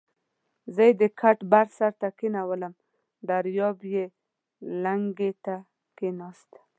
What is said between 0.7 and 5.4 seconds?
زه یې د کټ بر سر ته کېنولم، دریاب یې لنګې